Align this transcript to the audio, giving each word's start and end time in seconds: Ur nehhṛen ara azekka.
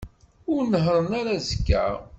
Ur 0.53 0.61
nehhṛen 0.71 1.09
ara 1.19 1.31
azekka. 1.37 1.83